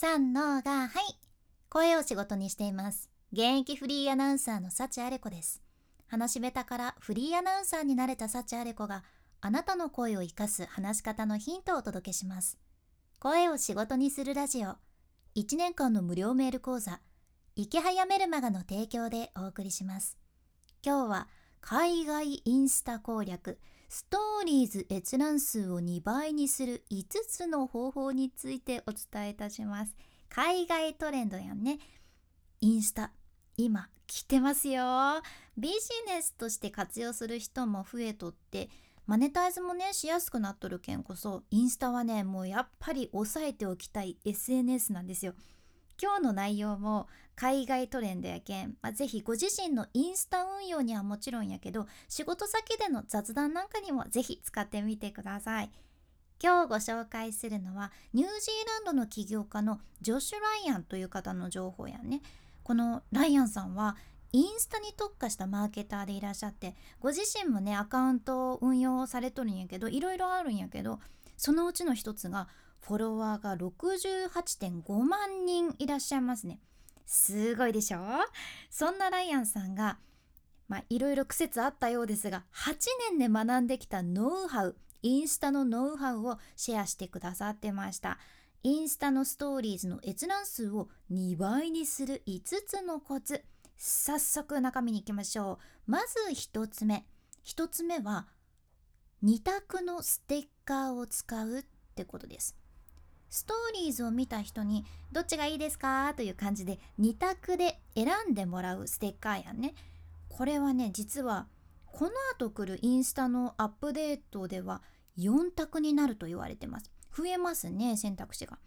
[0.00, 1.18] 三のがはい。
[1.68, 3.10] 声を仕事にしています。
[3.32, 5.60] 現役フリーアナウンサーの幸あれ子です。
[6.06, 9.02] 話し下手からフリーアナウンサーになれた幸あれ子が
[9.40, 12.58] あなたの声を生かす話し方のヒントをお届けします。
[13.18, 14.76] 声を仕事にするラジオ。
[15.34, 17.00] 1年間の無料メール講座。
[17.56, 20.16] 池早メルマガの提供でお送りします。
[20.80, 21.28] 今日は
[21.60, 23.58] 海外インスタ攻略。
[23.88, 29.96] ストーリーズ閲覧数を2倍にする5つの方法についてお伝えいたします。
[30.28, 31.78] 海外トレンドやんね。
[32.60, 33.12] インスタ
[33.56, 35.22] 今来てますよ。
[35.56, 38.68] ビジネスとして活用する人も増えとって
[39.06, 45.32] マネタイズもねしやすくなっとるけんこそインスタはねもうやっぱり押さえておきたい SNS なんですよ。
[46.00, 55.70] 今日の内容も海外トレンドやけん、まあ、ぜひご自身のインスタ運用にはもちろんやけど仕事先での雑談なんかにもぜひ使ってみてください。
[56.40, 62.22] 今日ご紹介するのはニュージーランドの起業家のジョシュ・ライアンという方の情報やね。
[62.62, 63.96] このライアンさんは
[64.32, 71.00] インスタに特化したマーケターでいらっしゃってご自身もねアカウントを運用されとるんやけどいろいろあるんやけど
[71.36, 72.48] そのうちの一つが
[72.80, 76.60] フォロワーが68.5万人いらっしゃいますね。
[77.06, 78.00] すごいでしょ？
[78.70, 79.98] そんなライアンさんが
[80.68, 82.76] まあいろいろ苦節あったようですが8
[83.10, 88.18] 年で学んできたノウハウインスタのノウハウをシェアしてくださってました。
[88.64, 93.44] インスタのストーリーズの閲覧数を2倍にする5つのコツ。
[93.76, 95.90] 早速中身に行きましょう。
[95.90, 97.06] まず1つ目。
[97.46, 98.26] 1つ目は
[99.22, 102.56] 2択のステッカーを使うってことです。
[103.30, 106.14] ストーリーズを見た人にどっちがいいですか？
[106.14, 109.74] という感じで2択で選んでもらうステッカーやんね。
[110.28, 111.46] これはね実は
[111.86, 114.82] この後来るインスタのアップデートでは
[115.18, 116.90] 4択になると言われてます。
[117.16, 118.58] 増えますね選択肢が。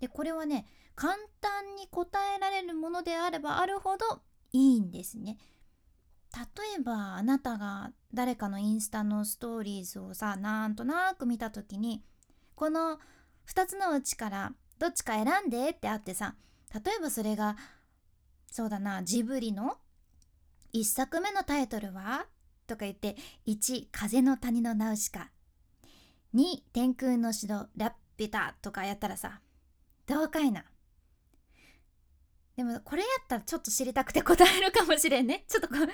[0.00, 5.38] でこれはね簡単に答えられるものであればあるほどいいんですね。
[6.34, 12.02] 例えばあなたが誰かのインスタのストーリーズをさなんとなく見た時に
[12.54, 12.98] この
[13.48, 16.34] 2つのうちからどっちか選んでってあってさ
[16.74, 17.56] 例えばそれが
[18.50, 19.76] そうだなジブリの
[20.74, 22.26] 1作目のタイトルは？
[22.66, 23.16] とか言って
[23.46, 25.30] 1風の谷のナウシカ。
[26.34, 29.40] 2天空の城ラッピュタとかやったらさ
[30.06, 30.64] どうかいな？
[32.56, 35.44] でもこれやったらちょっと知りたくて答えるかもしれんね。
[35.48, 35.86] ちょっとこれ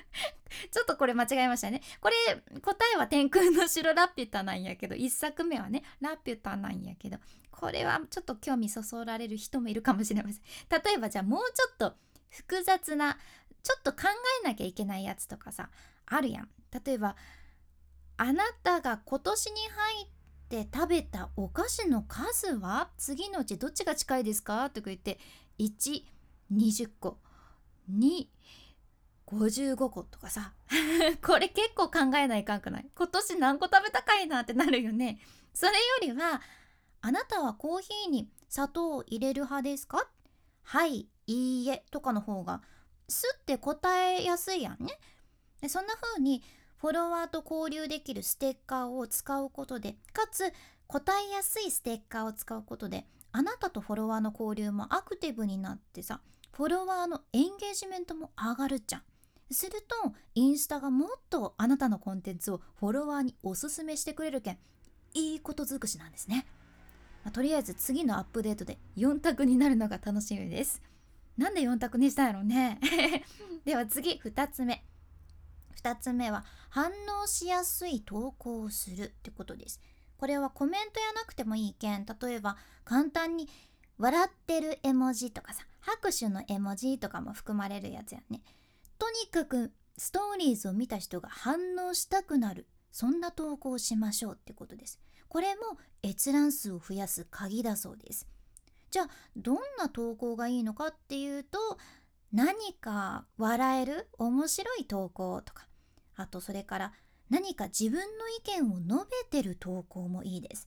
[0.70, 1.80] ちょっとこれ間違えましたね。
[2.00, 2.14] これ
[2.60, 7.18] 答えは天空の城ラピュタなんやけど1作目はねラピュタなんやけど
[7.52, 10.42] これはちょっと興味そそられる人もいるかもしれません。
[10.82, 11.96] 例えばじゃあもうちょっと
[12.28, 13.16] 複雑な
[13.62, 14.08] ちょっと考
[14.42, 15.70] えなきゃいけないやつとかさ
[16.06, 16.48] あるやん。
[16.84, 17.14] 例えば
[18.16, 20.08] あなたが今年に入っ
[20.48, 22.90] て食べたお菓子の数は？
[22.96, 24.68] 次のうちどっちが近いですか？
[24.70, 25.20] とか言って
[26.52, 27.18] 20個。
[27.90, 30.54] 255個とかさ。
[31.24, 32.90] これ結構考えないかんくない？
[32.94, 35.20] 今年何個食べたかいなってなるよね。
[35.54, 36.40] それよりは
[37.00, 40.08] あなたはコーヒーに砂糖を入れる派ですか？
[40.62, 42.62] はいいいえとかの方が
[43.08, 44.98] すって答えやすいやんね。
[45.60, 46.42] でそんな風に
[46.76, 50.52] フォロワーと交流できるステッカーを使うことでかつ
[50.86, 56.20] 答えやすいステッカーを使うことであなたとフォロワーの交流もアクティブになってさ
[56.52, 59.02] フォロワーのエンゲージメントも上がるじゃん。
[59.50, 59.72] する
[60.02, 64.58] とインスタがもっとあなたのコンテンツをフォロワーにおすすめしてくれるけん
[65.14, 66.46] いいこと尽くしなんですね。
[67.24, 70.82] まあ、とりあえず次のアップデートで4択になるのが楽しみです。
[71.36, 72.80] なんで4択にしたんやろうね。
[73.64, 74.84] では次2つ目。
[75.82, 76.90] 2つ目は反
[77.22, 79.80] 応しやすい投稿をするってことです。
[80.18, 83.48] これはコメントやなくてもいいけん例えば簡単に
[83.98, 88.42] 笑ってる絵文字とかさ拍手の絵文字とかも含まれるやつやね。
[88.98, 92.66] とにかくストーリーズを見た人が反応したくなる。
[92.92, 95.00] そんな投稿をしましょうってことです。
[95.28, 98.26] これも閲覧数を増やす鍵だそうです。
[98.90, 101.58] じゃあどんな投稿がいいのかっていうと
[102.32, 105.66] 何か笑える面白い投稿とか。
[106.16, 106.92] あとそれから
[107.30, 110.66] 何か自分の意見を述べてる投稿もいいです。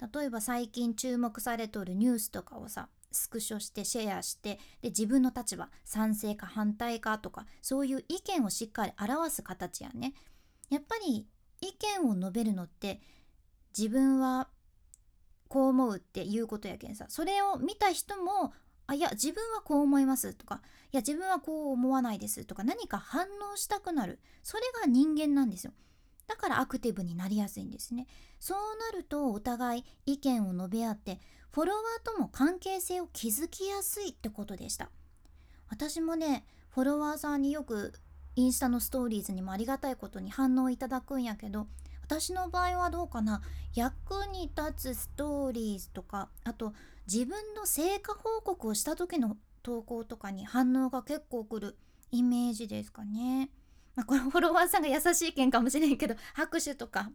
[0.00, 10.14] 例えば最近注目されとるニュースとかをさスクショしてシェアしてで自分の立場賛成か反対かとかそういう意見をしっかり表す形やね。
[10.68, 11.26] やっぱり
[11.60, 11.72] 意
[12.02, 13.00] 見を述べるのって
[13.76, 14.48] 自分は
[15.48, 17.06] こう思うっていうことやけんさ。
[17.08, 18.52] それを見た人も
[18.86, 20.60] あいや自分はこう思いますとか
[20.92, 24.20] いや自分はこう思わないですとか何か反応したくなる。
[24.42, 25.72] それが人間なんですよ。
[26.26, 28.06] だからアクティブになりやすいんですね。
[28.40, 28.58] そう
[28.92, 31.20] なるとお互い意見を述べ合って
[31.52, 34.90] フォロワーとも関係性を築きやすいってことでした。
[35.68, 37.92] 私もねフォロワーさんによく
[38.34, 41.66] インスタのストーリーズにもありがたいことに反応いただくんやけど
[42.02, 43.42] 私の場合はどうかな。
[43.74, 46.72] 役に立つストーリーズとかあと
[47.06, 51.76] 自分の成果報告をした時の投稿とかに反応が結構くる
[52.12, 53.50] イメージですかね。
[53.96, 57.10] まあ、これフォロワーさんが優しい件かもしれんけど 拍手とか。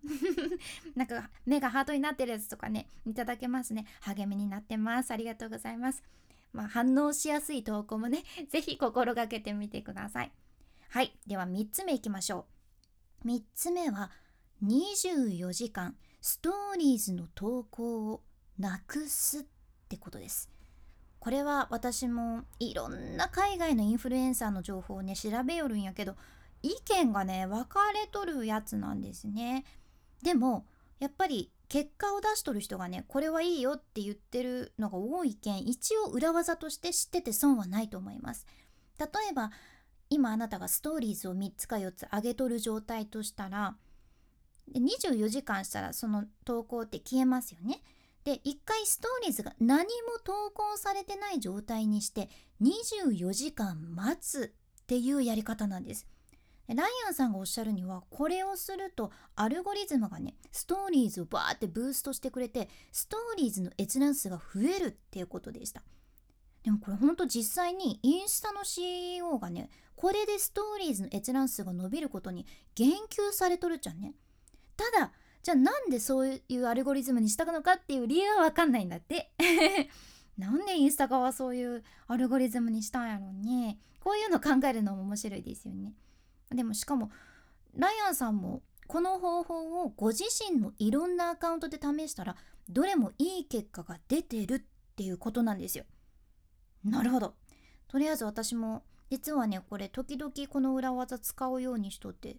[0.96, 3.86] なんか目がハートになってるやつとかねいただけますね。
[4.02, 5.12] 励みになってます。
[5.12, 6.04] ありがとうございます。
[6.52, 10.32] まあ、反応しやすい投稿もね 是非心がけてみてください。
[10.90, 11.18] はい。
[11.28, 12.48] では3つ目いきましょ
[13.24, 13.28] う。
[13.28, 14.12] 3つ目は
[14.64, 18.24] 24時間ストーリーズの投稿を
[18.58, 19.46] なくすっ
[19.88, 20.50] てことです。
[21.20, 26.16] これは私もいろんな海外のインフルエンサーの情報をね調べよるんやけど
[26.64, 29.66] 意見がね分かれとるやつなんですね
[30.24, 30.66] でも
[31.00, 38.46] やっぱり結果を出しとる人がねこれはいいよって言ってるのが多いけん一応裏技として知ってて損はないと思います
[39.00, 39.52] 例えば
[40.10, 43.76] 今あなたがストーリーズを3つか4つ上げとる状態としたら
[44.68, 47.82] で24時間したらその投稿って消えますよね。
[48.24, 49.88] で1回ストーリーズが何も
[50.24, 52.30] 投稿されてない状態にして
[52.62, 54.54] 24時間待つ
[54.84, 56.06] っていうやり方なんです。
[56.76, 65.82] ライアンさんがおっしゃるにはこれをするとアルゴリズムがねストーリーズをバーってブーストしてくれてストーリーズの閲覧数が増えるっていうことでした。
[66.64, 72.46] でもこれほんと実際にインスタの CEO がねこれでストーリーズの閲覧数が伸びることに
[72.76, 74.14] 言及されとるじゃんね。
[74.78, 75.12] ただ
[75.44, 79.32] じゃあなんでそういうアルゴリズムにしたのかっていう理由は分かんないんだって。
[80.38, 83.80] なんでインスタ側はそういうアルゴリズムにしたんやろうね。
[84.00, 85.94] こういうの考えるのも面白いですよね。
[86.54, 87.12] でもしかも
[87.76, 92.36] ライアンさんもこの方法をご自身のいろんなアカウントで試したら
[92.70, 94.62] どれもいい結果が出てるっ
[94.96, 95.86] ていうことなんですよ。
[96.84, 97.36] なるほど。
[97.88, 102.38] とりあえず私も実はねこれ時々この裏技使うようにしとって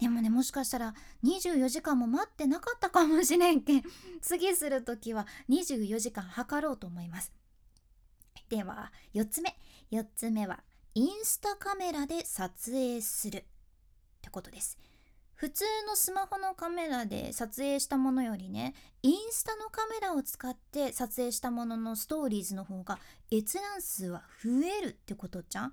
[0.00, 0.94] でもねもしかしたら
[1.24, 3.82] 24時間も待ってなかったかもしれんけん
[4.20, 7.32] 次する時は24時間測ろうと思います。
[8.48, 9.56] では4つ目。
[9.90, 10.60] 4つ目は
[10.98, 13.42] インスタカメラで撮影するっ
[14.20, 14.76] てことです
[15.36, 18.74] 普通のスマホのカメラで撮影したものよりね
[19.04, 22.98] インスタのカメラを使って撮影したもののストーリーズの方が
[23.30, 25.72] 閲覧数は増えるってことじゃん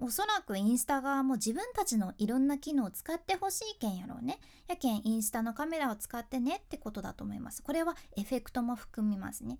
[0.00, 4.40] おそらくインスタ側も自分たちのいろんな機能を使ってほしいけんやろうね。
[4.66, 7.62] やけんインスタのカメラを使ってねってことだと思います。
[7.62, 9.58] これはエフェクトも含みますね。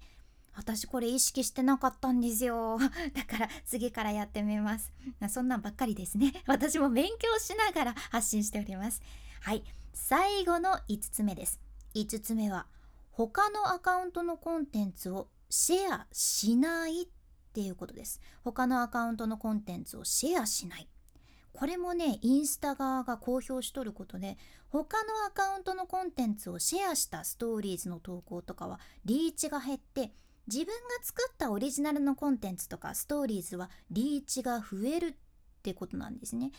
[0.55, 2.79] 私これ意識してなかったんですよ。
[3.15, 4.93] だから次からやってみます。
[5.29, 6.33] そんなんばっかりですね。
[6.47, 9.01] 私も勉強しながら発信しております。
[9.41, 9.65] はい。
[9.95, 11.61] 最後の5つ目です。
[11.95, 12.67] 5つ目は
[13.13, 17.07] 他のアカウントのコンテンツをシェアしないっ
[17.53, 20.89] ていうことです他のアカウントのコンテンツをシェアしない
[21.53, 24.39] これもねインスタ側が公表しとることで
[24.71, 30.13] 他のアカウントのコンテンツをシェアしたストーリーズの投稿とかはリーチが減って
[30.47, 30.73] 自分が
[31.03, 35.15] 作ったオリジナルのコンテンツとかストーリーズはリーチが増えるっ
[35.63, 36.51] てことなんですね。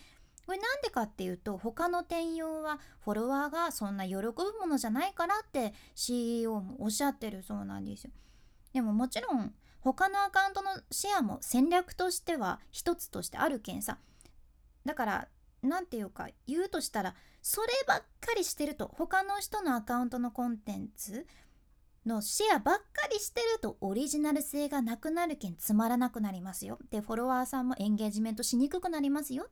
[0.46, 8.12] これなんでかっていうと他の転用はフォロワーがそんな喜ぶものじゃないからって CEO もおっしゃってるそうなんですよ。
[8.74, 13.98] でももちろん他のアカウントのシェアも戦略としては一つとしてあるけんさ
[14.86, 15.28] だから
[15.62, 21.28] 何て言うか言うとしたらそればっかりしてると他の人のアカウントのコンテンツ
[22.06, 26.80] のシェアばっかりしてるとオリジナル性がなくなるけんつまらなくなりますよ。
[26.92, 29.48] でフォロワーさんもエンゲージメントしにくくなりますよ。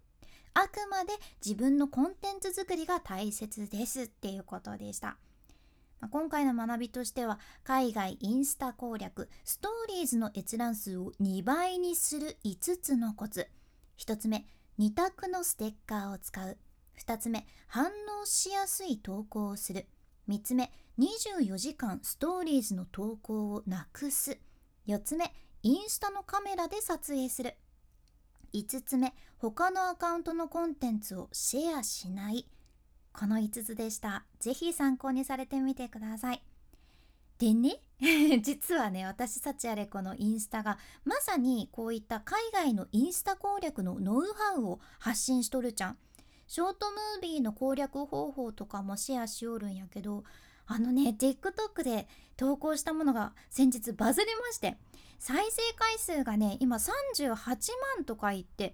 [0.53, 5.17] あくまで自分のコンテンツ作りが大切ですっていうことでした。
[6.09, 13.47] 今回の学びとしては海外インスタ攻略ストーリーズの閲覧数を2倍にする5つのコツ。
[13.99, 14.45] 1つ目
[14.79, 16.57] 2択のステッカーを使う。
[16.99, 17.85] 2つ目反
[18.21, 19.87] 応しやすい投稿をする。
[20.27, 24.37] 3つ目24時間ストーリーズの投稿をなくす
[24.87, 25.33] 4つ目
[25.63, 27.55] インスタのカメラで撮影する
[28.53, 32.45] 5つ目他のアカウントのコンテンツをシェアしない
[33.13, 34.23] この5つでした。
[34.39, 36.41] ぜひ参考にされてみてください。
[37.37, 37.79] でね
[38.43, 45.97] 実はね私幸あれこのインスタがまさにこういった海外のインスタ攻略のノウハウを発信しとるじゃん。
[46.47, 50.23] ショートムービーの攻略方法とかもシェアしおるんやけど
[50.71, 54.77] あのね TikTok で投稿したものが先日バズりまして
[55.19, 57.27] 再生回数がね今38
[57.97, 58.73] 万とかいって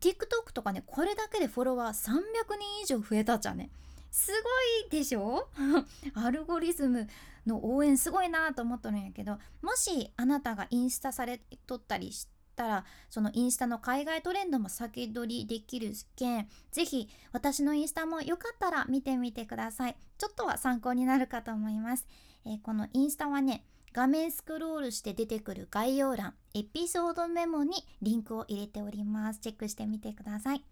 [0.00, 2.20] TikTok とかねこれだけでフォロワー300
[2.58, 3.70] 人以上増えたじゃんね。
[4.10, 5.48] すごいでしょ？
[6.14, 7.08] アルゴリズム
[7.46, 19.96] の応援すごいなと思っとるんやけどもしあなたがインスタされとったりしてたらそのインスタの海外トレンドも先取りできるけん是非私のインスタもよかったら見てみてください。
[20.18, 22.06] ちょっとは参考になるかと思います、
[22.46, 29.40] えー、このインスタはね画面スクロールして出てくる概要欄エピソードメモにリンクを入れております。
[29.40, 30.64] チェックしてみてください。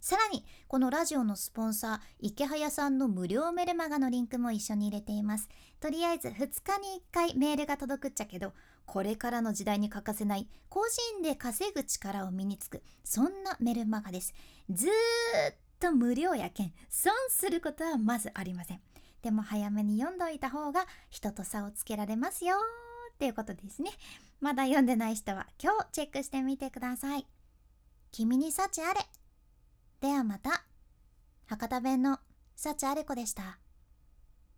[0.00, 5.48] さらにこのラジオのスポンサー池早さんの無料メルマガのリンクも一緒に入れています。
[5.80, 8.52] とりあえず2日に1回メールが届くっちゃけど
[8.88, 10.80] これからの時代に欠かせない個
[11.12, 14.34] 人で稼ぐ力を身につくそんなメルマガです。
[14.70, 14.90] ずー
[15.52, 18.80] っと無料やけん損することはまずありません。
[19.20, 22.56] でも早めに読んどいた方が人と差をつけられますよ
[23.12, 23.90] っていうことですね。
[24.40, 27.26] まだ読んでない人は今日チェックしてみてください。
[28.10, 29.00] 君に幸あれ。
[30.00, 30.64] ではまた。
[31.46, 32.20] 博多弁の
[32.56, 33.58] 幸あれ子でした。